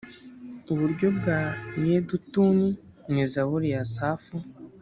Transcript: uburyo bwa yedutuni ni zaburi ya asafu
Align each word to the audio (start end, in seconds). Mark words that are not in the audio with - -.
uburyo 0.71 1.07
bwa 1.17 1.39
yedutuni 1.85 2.67
ni 3.11 3.23
zaburi 3.31 3.67
ya 3.73 3.81
asafu 3.87 4.35